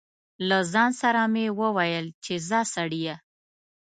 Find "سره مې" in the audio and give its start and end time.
1.01-1.45